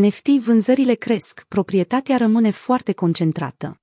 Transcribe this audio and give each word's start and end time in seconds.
NFT 0.00 0.28
vânzările 0.28 0.94
cresc, 0.94 1.44
proprietatea 1.48 2.16
rămâne 2.16 2.50
foarte 2.50 2.92
concentrată. 2.92 3.80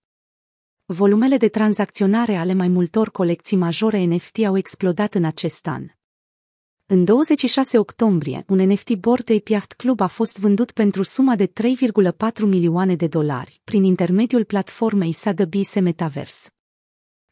Volumele 0.85 1.37
de 1.37 1.47
tranzacționare 1.47 2.35
ale 2.35 2.53
mai 2.53 2.67
multor 2.67 3.11
colecții 3.11 3.57
majore 3.57 4.03
NFT 4.03 4.37
au 4.45 4.57
explodat 4.57 5.13
în 5.13 5.23
acest 5.23 5.67
an. 5.67 5.85
În 6.85 7.03
26 7.03 7.77
octombrie, 7.77 8.43
un 8.47 8.57
NFT 8.57 8.93
Bored 8.95 9.29
Ape 9.29 9.51
Yacht 9.51 9.73
Club 9.73 9.99
a 9.99 10.07
fost 10.07 10.39
vândut 10.39 10.71
pentru 10.71 11.03
suma 11.03 11.35
de 11.35 11.47
3,4 11.47 11.53
milioane 12.41 12.95
de 12.95 13.07
dolari, 13.07 13.61
prin 13.63 13.83
intermediul 13.83 14.43
platformei 14.43 15.15
Sotheby's 15.15 15.81
Metaverse. 15.81 16.49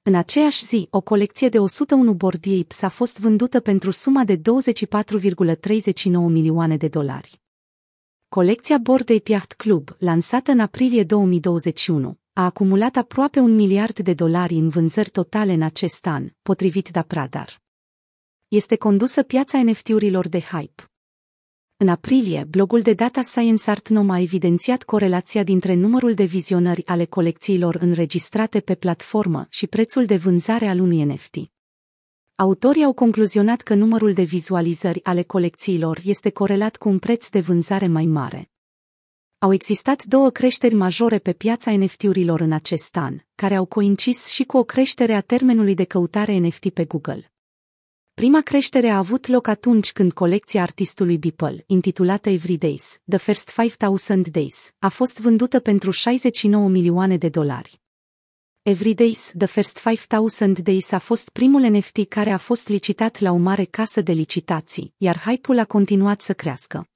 În 0.02 0.16
aceeași 0.16 0.66
zi, 0.66 0.88
o 0.89 1.02
colecție 1.02 1.50
de 1.50 1.59
101 1.59 2.14
Bored 2.14 2.46
Apes 2.59 2.82
a 2.82 2.89
fost 2.89 3.20
vândută 3.20 3.59
pentru 3.59 3.91
suma 3.91 4.23
de 4.23 4.38
24,39 4.38 4.41
milioane 6.11 6.77
de 6.77 6.88
dolari. 6.88 7.41
Colecția 8.30 8.77
Bored 8.77 9.09
Ape 9.09 9.32
Yacht 9.32 9.54
Club, 9.54 9.96
lansată 10.00 10.52
în 10.52 10.59
aprilie 10.59 11.04
2021, 11.04 12.20
a 12.33 12.43
acumulat 12.46 12.96
aproape 12.96 13.39
un 13.39 13.56
miliard 13.56 14.00
de 14.00 14.14
dolari 14.14 14.54
în 14.56 14.70
vânzări 14.70 15.10
totale 15.10 15.54
în 15.54 15.61
acest 15.61 16.06
an, 16.06 16.29
potrivit 16.42 16.89
da 16.89 17.01
Pradar. 17.01 17.61
Este 18.47 18.75
condusă 18.75 19.23
piața 19.23 19.64
NFT-urilor 19.64 20.28
de 20.28 20.39
hype. 20.39 20.92
În 21.78 21.87
aprilie, 21.87 22.43
blogul 22.50 22.82
de 22.82 22.93
data 22.93 23.21
Science 23.21 23.70
Art 23.70 23.87
Nom 23.87 24.10
a 24.10 24.20
evidențiat 24.20 24.84
corelația 24.84 25.43
dintre 25.43 25.73
numărul 25.73 26.14
de 26.14 26.23
vizionări 26.23 26.86
ale 26.86 27.06
colecțiilor 27.06 27.75
înregistrate 27.75 28.59
pe 28.59 28.75
platformă 28.75 29.48
și 29.50 29.68
prețul 29.68 30.06
de 30.06 30.15
vânzare 30.15 30.68
al 30.68 30.79
unui 30.79 31.04
NFT. 31.04 31.36
Autorii 32.39 32.84
au 32.84 32.94
concluzionat 32.94 33.61
că 33.61 33.73
numărul 33.73 34.14
de 34.14 34.23
vizualizări 34.23 35.03
ale 35.03 35.23
colecțiilor 35.23 36.00
este 36.03 36.30
corelat 36.30 36.78
cu 36.78 36.89
un 36.89 37.00
preț 37.00 37.30
de 37.30 37.39
vânzare 37.39 37.88
mai 37.88 38.06
mare. 38.06 38.52
Au 39.38 39.53
existat 39.53 40.03
două 40.03 40.30
creșteri 40.30 40.75
majore 40.75 41.20
pe 41.20 41.34
piața 41.34 41.78
NFT-urilor 41.78 42.39
în 42.39 42.52
acest 42.52 42.98
an, 42.98 43.18
care 43.36 43.56
au 43.56 43.66
coincis 43.66 44.28
și 44.28 44.44
cu 44.44 44.58
o 44.58 44.64
creștere 44.64 45.14
a 45.14 45.22
termenului 45.22 45.73
de 45.73 45.84
căutare 45.84 46.38
NFT 46.38 46.70
pe 46.70 46.86
Google. 46.86 47.31
Prima 48.14 48.42
creștere 48.42 48.88
a 48.88 48.98
avut 48.98 49.28
loc 49.28 49.48
atunci 49.48 49.92
când 49.92 50.12
colecția 50.14 50.62
artistului 50.62 51.18
Beeple, 51.18 51.64
intitulată 51.68 52.30
Every 52.30 52.58
Days, 52.58 53.00
The 53.09 53.18
First 53.18 53.53
5000 53.56 54.31
Days, 54.31 54.72
a 54.80 54.88
fost 54.88 55.22
vândută 55.22 55.59
pentru 55.59 55.92
69 55.92 56.70
milioane 56.70 57.18
de 57.18 57.30
dolari. 57.30 57.81
Every 58.64 58.94
Days, 58.94 59.34
The 59.38 59.48
First 59.48 59.78
5000 59.78 60.64
Days 60.64 60.92
a 60.92 61.00
fost 61.00 61.30
primul 61.30 61.62
NFT 61.62 62.08
care 62.08 62.30
a 62.30 62.38
fost 62.38 62.68
licitat 62.68 63.20
la 63.20 63.32
o 63.32 63.36
mare 63.36 63.64
casă 63.64 64.02
de 64.02 64.12
licitații, 64.12 64.94
iar 64.98 65.20
hype-ul 65.20 65.60
a 65.60 65.66
continuat 65.66 66.22
să 66.22 66.34
crească. 66.34 66.88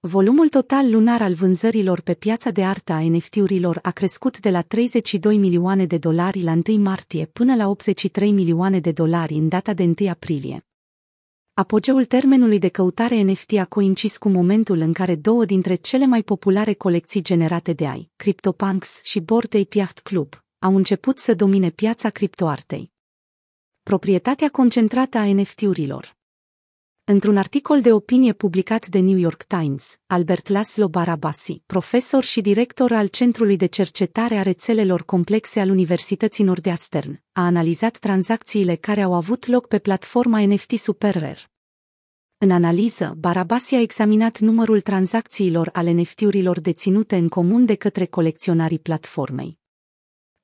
Volumul 0.00 0.48
total 0.48 0.90
lunar 0.90 1.22
al 1.22 1.34
vânzărilor 1.34 2.00
pe 2.00 2.14
piața 2.14 2.50
de 2.50 2.64
artă 2.64 2.92
a 2.92 3.00
NFT-urilor 3.00 3.78
a 3.82 3.90
crescut 3.90 4.40
de 4.40 4.50
la 4.50 4.62
32 4.62 5.36
milioane 5.36 5.86
de 5.86 5.98
dolari 5.98 6.42
la 6.42 6.52
1 6.68 6.78
martie 6.78 7.26
până 7.26 7.54
la 7.54 7.68
83 7.68 8.32
milioane 8.32 8.80
de 8.80 8.92
dolari 8.92 9.34
în 9.34 9.48
data 9.48 9.74
de 9.74 9.82
1 10.00 10.10
aprilie. 10.10 10.66
Apogeul 11.54 12.04
termenului 12.04 12.58
de 12.58 12.68
căutare 12.68 13.20
NFT 13.20 13.52
a 13.52 13.64
coincis 13.64 14.18
cu 14.18 14.28
momentul 14.28 14.78
în 14.78 14.92
care 14.92 15.14
două 15.14 15.44
dintre 15.44 15.74
cele 15.74 16.06
mai 16.06 16.22
populare 16.22 16.72
colecții 16.72 17.22
generate 17.22 17.72
de 17.72 17.86
AI, 17.86 18.10
CryptoPunks 18.16 19.00
și 19.02 19.20
Bored 19.20 19.54
Ape 19.54 19.78
Yacht 19.78 19.98
Club, 19.98 20.46
au 20.58 20.76
început 20.76 21.18
să 21.18 21.34
domine 21.34 21.70
piața 21.70 22.10
criptoartei. 22.10 22.92
Proprietatea 23.82 24.48
concentrată 24.48 25.18
a 25.18 25.32
NFT-urilor 25.32 26.16
Într-un 27.04 27.36
articol 27.36 27.80
de 27.80 27.92
opinie 27.92 28.32
publicat 28.32 28.86
de 28.86 28.98
New 28.98 29.16
York 29.16 29.42
Times, 29.42 29.98
Albert 30.06 30.48
Laszlo 30.48 30.88
Barabasi, 30.88 31.62
profesor 31.66 32.24
și 32.24 32.40
director 32.40 32.92
al 32.92 33.06
Centrului 33.06 33.56
de 33.56 33.66
Cercetare 33.66 34.34
a 34.36 34.42
Rețelelor 34.42 35.04
Complexe 35.04 35.60
al 35.60 35.70
Universității 35.70 36.44
Northeastern, 36.44 37.22
a 37.32 37.44
analizat 37.44 37.98
tranzacțiile 37.98 38.74
care 38.74 39.02
au 39.02 39.14
avut 39.14 39.46
loc 39.46 39.66
pe 39.66 39.78
platforma 39.78 40.46
NFT 40.46 40.78
SuperRare. 40.78 41.50
În 42.38 42.50
analiză, 42.50 43.14
Barabasi 43.18 43.74
a 43.74 43.80
examinat 43.80 44.38
numărul 44.38 44.80
tranzacțiilor 44.80 45.70
ale 45.72 45.90
NFT-urilor 45.90 46.60
deținute 46.60 47.16
în 47.16 47.28
comun 47.28 47.64
de 47.64 47.74
către 47.74 48.06
colecționarii 48.06 48.78
platformei. 48.78 49.58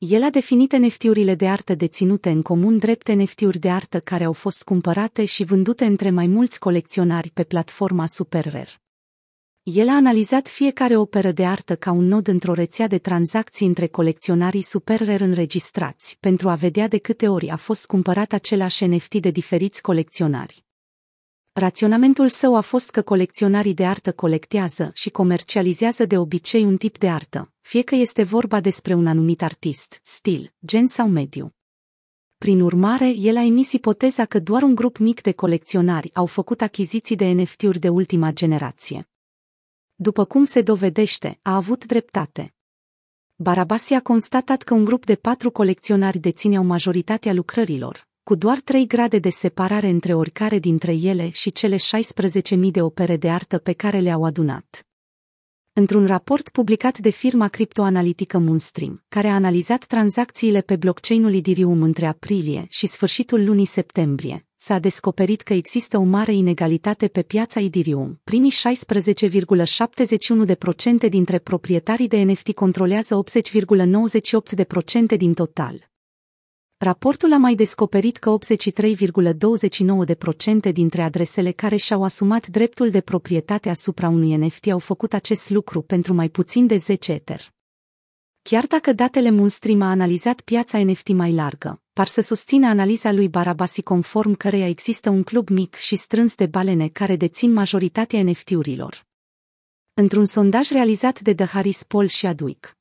El 0.09 0.23
a 0.23 0.31
definit 0.31 0.77
NFT-urile 0.77 1.35
de 1.35 1.49
artă 1.49 1.75
deținute 1.75 2.31
în 2.31 2.43
comun 2.43 2.79
drept 2.79 3.09
NFT-uri 3.09 3.59
de 3.59 3.71
artă 3.71 4.01
care 4.01 4.25
au 4.25 4.33
fost 4.33 4.63
cumpărate 4.63 5.25
și 5.25 5.45
vândute 5.45 5.85
între 5.85 6.11
mai 6.11 6.27
mulți 6.27 6.59
colecționari 6.59 7.31
pe 7.31 7.45
platforma 7.45 8.07
SuperRare. 8.07 8.83
El 9.63 9.89
a 9.89 9.95
analizat 9.95 10.49
fiecare 10.49 10.97
operă 10.97 11.33
de 11.33 11.47
artă 11.47 11.77
ca 11.77 11.91
un 11.91 12.05
nod 12.05 12.27
într-o 12.27 12.53
rețea 12.53 12.87
de 12.87 12.99
tranzacții 12.99 13.67
între 13.67 13.87
colecționarii 13.87 14.63
SuperRare 14.63 15.25
înregistrați 15.25 16.17
pentru 16.21 16.49
a 16.49 16.55
vedea 16.55 16.89
de 16.89 16.99
câte 16.99 17.29
ori 17.29 17.49
a 17.49 17.57
fost 17.57 17.87
cumpărat 17.87 18.33
același 18.33 18.85
NFT 18.85 19.15
de 19.15 19.31
diferiți 19.31 19.83
colecționari. 19.83 20.65
Raționamentul 21.57 22.29
său 22.29 22.57
a 22.57 22.61
fost 22.61 22.91
că 22.91 23.03
colecționarii 23.03 23.75
de 23.75 23.87
artă 23.87 24.13
colectează 24.13 24.91
și 24.95 25.11
comercializează 25.11 26.05
de 26.05 26.19
obicei 26.19 26.65
un 26.65 26.77
tip 26.77 26.99
de 26.99 27.11
artă, 27.11 27.53
fie 27.61 27.83
că 27.83 27.95
este 27.95 28.23
vorba 28.23 28.61
despre 28.61 28.95
un 28.95 29.07
anumit 29.07 29.43
artist, 29.43 30.01
stil, 30.03 30.55
gen 30.67 30.87
sau 30.87 31.09
mediu. 31.09 31.55
Prin 32.39 32.61
urmare, 32.61 33.09
el 33.09 33.37
a 33.37 33.43
emis 33.43 33.73
ipoteza 33.73 34.25
că 34.25 34.39
doar 34.39 34.63
un 34.63 34.75
grup 34.75 34.99
mic 34.99 35.21
de 35.21 35.33
colecționari 35.33 36.15
au 36.15 36.27
făcut 36.27 36.61
achiziții 36.61 37.17
de 37.17 37.27
NFT-uri 37.27 37.79
de 37.79 37.89
ultima 37.89 38.33
generație. 38.33 39.09
După 39.95 40.25
cum 40.25 40.45
se 40.45 40.63
dovedește, 40.63 41.39
a 41.43 41.55
avut 41.55 41.85
dreptate. 41.85 42.55
Barabasi 43.35 43.95
a 43.95 44.01
constatat 44.01 44.63
că 44.63 44.75
un 44.75 44.85
grup 44.85 45.05
de 45.05 45.15
patru 45.15 45.51
colecționari 45.51 46.19
dețineau 46.19 46.65
majoritatea 46.65 47.33
lucrărilor, 47.33 48.09
cu 48.25 48.35
doar 48.35 48.61
trei 48.61 48.87
grade 48.87 49.19
de 49.19 49.29
separare 49.29 49.89
între 49.89 50.15
oricare 50.15 50.59
dintre 50.59 50.93
ele 50.95 51.31
și 51.31 51.53
cele 51.53 51.77
16.000 51.77 51.81
de 52.71 52.83
opere 52.83 53.17
de 53.17 53.31
artă 53.31 53.59
pe 53.59 53.73
care 53.73 53.99
le-au 53.99 54.25
adunat. 54.25 54.87
Într-un 55.73 56.07
raport 56.07 56.49
publicat 56.49 56.99
de 56.99 57.11
firma 57.11 57.49
criptoanalitică 57.49 58.39
Moonstream, 58.39 59.05
care 59.09 59.29
a 59.29 59.35
analizat 59.35 59.85
tranzacțiile 59.85 60.61
pe 60.61 60.77
blockchain-ul 60.77 61.35
Ethereum 61.35 61.83
între 61.83 62.07
aprilie 62.07 62.67
și 62.69 62.87
sfârșitul 62.87 63.45
lunii 63.45 63.65
septembrie, 63.65 64.47
s-a 64.57 64.79
descoperit 64.79 65.41
că 65.41 65.53
există 65.53 65.99
o 65.99 66.03
mare 66.03 66.35
inegalitate 66.35 67.09
pe 67.09 67.23
piața 67.23 67.61
Ethereum. 67.61 68.21
Primii 68.25 68.53
16,71% 71.05 71.09
dintre 71.09 71.39
proprietarii 71.39 72.09
de 72.09 72.23
NFT 72.23 72.53
controlează 72.53 73.25
80,98% 75.13 75.17
din 75.17 75.35
total, 75.35 75.93
Raportul 76.85 77.33
a 77.33 77.37
mai 77.37 77.55
descoperit 77.55 78.17
că 78.17 78.37
83,29% 80.67 80.73
dintre 80.73 81.03
adresele 81.03 81.51
care 81.51 81.77
și-au 81.77 82.05
asumat 82.05 82.47
dreptul 82.47 82.91
de 82.91 83.01
proprietate 83.01 83.69
asupra 83.69 84.09
unui 84.09 84.37
NFT 84.37 84.67
au 84.67 84.79
făcut 84.79 85.13
acest 85.13 85.51
lucru 85.51 85.83
pentru 85.83 86.15
mai 86.15 86.29
puțin 86.29 86.67
de 86.67 86.77
10 86.77 87.13
Ether. 87.13 87.53
Chiar 88.43 88.67
dacă 88.67 88.93
datele 88.93 89.31
Moonstream 89.31 89.81
a 89.81 89.91
analizat 89.91 90.41
piața 90.41 90.85
NFT 90.85 91.09
mai 91.09 91.33
largă, 91.33 91.83
par 91.93 92.07
să 92.07 92.21
susțină 92.21 92.67
analiza 92.67 93.13
lui 93.13 93.29
Barabasi 93.29 93.83
conform 93.83 94.35
căreia 94.35 94.69
există 94.69 95.11
un 95.11 95.23
club 95.23 95.49
mic 95.49 95.75
și 95.75 95.97
strâns 95.97 96.35
de 96.35 96.47
balene 96.47 96.89
care 96.89 97.17
dețin 97.17 97.53
majoritatea 97.53 98.23
NFT-urilor. 98.23 99.07
Într-un 99.97 100.25
sondaj 100.25 100.71
realizat 100.71 101.21
de 101.21 101.35
The 101.35 101.45
Harris 101.45 101.83
Poll 101.83 102.07
și 102.07 102.27
Adweek, 102.27 102.77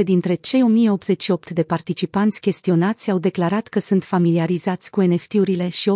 40% 0.00 0.02
dintre 0.04 0.34
cei 0.34 0.62
1088 0.62 1.50
de 1.50 1.62
participanți 1.62 2.40
chestionați 2.40 3.10
au 3.10 3.18
declarat 3.18 3.68
că 3.68 3.78
sunt 3.78 4.04
familiarizați 4.04 4.90
cu 4.90 5.00
NFT-urile 5.00 5.68
și 5.68 5.90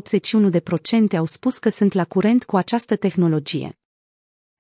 81% 1.15 1.17
au 1.17 1.27
spus 1.27 1.59
că 1.59 1.69
sunt 1.69 1.93
la 1.93 2.05
curent 2.05 2.45
cu 2.45 2.57
această 2.57 2.97
tehnologie. 2.97 3.79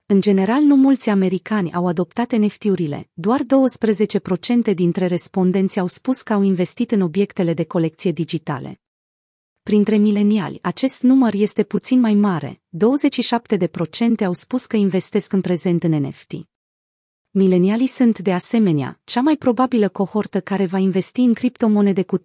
În 0.06 0.20
general, 0.20 0.62
nu 0.62 0.76
mulți 0.76 1.08
americani 1.08 1.72
au 1.72 1.86
adoptat 1.86 2.32
NFT-urile, 2.32 3.08
doar 3.12 3.40
12% 4.70 4.74
dintre 4.74 5.06
respondenți 5.06 5.78
au 5.78 5.86
spus 5.86 6.22
că 6.22 6.32
au 6.32 6.42
investit 6.42 6.90
în 6.90 7.00
obiectele 7.00 7.54
de 7.54 7.64
colecție 7.64 8.12
digitale. 8.12 8.81
Printre 9.62 9.96
mileniali, 9.96 10.58
acest 10.62 11.02
număr 11.02 11.34
este 11.34 11.62
puțin 11.62 12.00
mai 12.00 12.14
mare, 12.14 12.62
27% 14.22 14.24
au 14.24 14.32
spus 14.32 14.66
că 14.66 14.76
investesc 14.76 15.32
în 15.32 15.40
prezent 15.40 15.82
în 15.82 15.90
NFT. 15.90 16.32
Milenialii 17.30 17.86
sunt, 17.86 18.18
de 18.18 18.32
asemenea, 18.32 19.00
cea 19.04 19.20
mai 19.20 19.36
probabilă 19.36 19.88
cohortă 19.88 20.40
care 20.40 20.66
va 20.66 20.78
investi 20.78 21.20
în 21.20 21.34
criptomonede 21.34 22.02
cu 22.02 22.18
37%, 22.18 22.22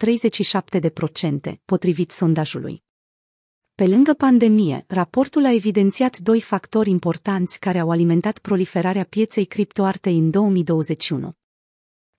potrivit 1.65 2.11
sondajului. 2.11 2.83
Pe 3.75 3.87
lângă 3.87 4.13
pandemie, 4.13 4.85
raportul 4.87 5.45
a 5.45 5.53
evidențiat 5.53 6.17
doi 6.17 6.41
factori 6.41 6.89
importanți 6.89 7.59
care 7.59 7.79
au 7.79 7.89
alimentat 7.89 8.39
proliferarea 8.39 9.03
pieței 9.03 9.45
criptoartei 9.45 10.17
în 10.17 10.29
2021. 10.29 11.33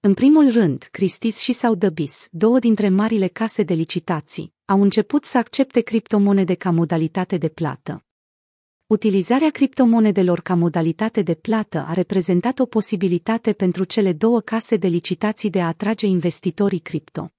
În 0.01 0.15
primul 0.15 0.53
rând, 0.53 0.91
Christie's 0.91 1.39
și 1.39 1.55
Sotheby's, 1.55 2.29
două 2.31 2.59
dintre 2.59 2.89
marile 2.89 3.27
case 3.27 3.63
de 3.63 3.75
licitații, 3.75 4.57
au 4.71 4.83
început 4.83 5.25
să 5.25 5.39
accepte 5.39 5.81
criptomonede 5.81 6.55
ca 6.55 6.71
modalitate 6.71 7.37
de 7.37 7.49
plată. 7.49 8.05
Utilizarea 8.87 9.51
criptomonedelor 9.51 10.41
ca 10.41 10.55
modalitate 10.55 11.23
de 11.23 11.35
plată 11.35 11.85
a 11.89 11.93
reprezentat 11.93 12.59
o 12.59 12.67
posibilitate 12.67 13.53
pentru 13.53 13.85
cele 13.85 14.13
două 14.13 14.41
case 14.41 14.77
de 14.77 14.87
licitații 14.87 15.51
de 15.51 15.61
a 15.61 15.67
atrage 15.67 16.07
investitorii 16.07 16.79
cripto. 16.79 17.33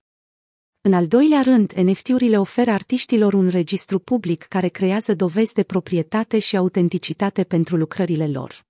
În 0.82 0.94
al 0.94 1.08
doilea 1.08 1.42
rând, 1.42 1.72
NFT-urile 1.72 2.40
oferă 2.40 2.72
artiștilor 2.72 3.34
un 3.34 3.48
registru 3.48 4.00
public 4.00 4.44
care 4.44 4.68
creează 4.68 5.14
dovezi 5.16 5.54
de 5.54 5.64
proprietate 5.64 6.40
și 6.40 6.58
autenticitate 6.58 7.44
pentru 7.44 7.76
lucrările 7.76 8.28
lor. 8.28 8.69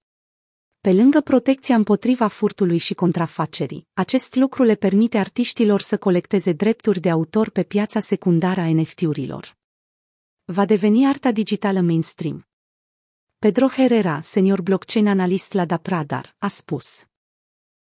Pe 0.82 0.94
lângă 0.94 1.22
protecția 1.22 1.76
împotriva 1.76 2.28
furtului 2.28 2.78
și 2.78 2.94
contrafacerii, 2.94 3.88
acest 3.94 4.36
lucru 4.36 4.64
le 4.64 4.76
permite 4.76 5.18
artiștilor 5.18 5.82
să 5.82 5.98
colecteze 5.98 6.52
drepturi 6.52 7.00
de 7.00 7.10
autor 7.10 7.50
pe 7.50 7.64
piața 7.64 8.00
secundară 8.00 8.62
a 8.62 8.74
NFT-urilor. 8.74 9.58
Va 10.46 10.66
deveni 10.66 11.08
arta 11.08 11.32
digitală 11.32 11.80
mainstream. 11.80 12.48
Pedro 13.40 13.68
Herrera, 13.68 14.20
senior 14.22 14.62
blockchain 14.62 15.08
analist 15.08 15.54
la 15.54 15.66
Dapradar, 15.66 16.36
a 16.38 16.48
spus. 16.48 17.06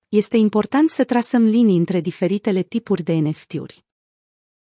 Este 0.08 0.38
important 0.38 0.90
să 0.90 1.04
trasăm 1.04 1.44
linii 1.44 1.78
între 1.78 2.00
diferitele 2.00 2.64
tipuri 2.64 3.04
de 3.04 3.14
NFT-uri. 3.14 3.86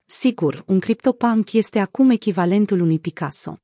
Sigur, 0.05 0.63
un 0.67 0.79
CryptoPunk 0.79 1.53
este 1.53 1.79
acum 1.79 2.09
echivalentul 2.09 2.79
unui 2.79 2.99
Picasso. 2.99 3.57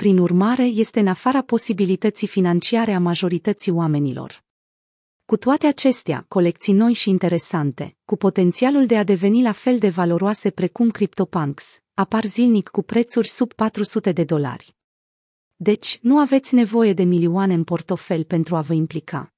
Prin 0.00 0.18
urmare, 0.18 0.64
este 0.64 1.00
în 1.00 1.06
afara 1.06 1.42
posibilității 1.42 2.26
financiare 2.26 2.92
a 2.92 2.98
majorității 2.98 3.72
oamenilor. 3.72 4.44
Cu 5.24 5.36
toate 5.36 5.66
acestea, 5.66 6.24
colecții 6.28 6.72
noi 6.72 6.92
și 6.92 7.08
interesante, 7.08 7.96
cu 8.04 8.16
potențialul 8.16 8.86
de 8.86 8.96
a 8.96 9.04
deveni 9.04 9.42
la 9.42 9.52
fel 9.52 9.78
de 9.78 9.88
valoroase 9.88 10.50
precum 10.50 10.90
CryptoPunks, 10.90 11.80
apar 11.94 12.24
zilnic 12.24 12.68
cu 12.68 12.82
prețuri 12.82 13.28
sub 13.28 13.52
400 13.52 14.12
de 14.12 14.24
dolari. 14.24 14.76
Deci, 15.56 15.98
nu 16.02 16.18
aveți 16.18 16.54
nevoie 16.54 16.92
de 16.92 17.02
milioane 17.02 17.54
în 17.54 17.64
portofel 17.64 18.24
pentru 18.24 18.56
a 18.56 18.60
vă 18.60 18.72
implica. 18.72 19.32